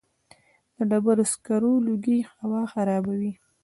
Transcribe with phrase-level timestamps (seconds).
[0.75, 3.33] د ډبرو سکرو لوګی هوا خرابوي؟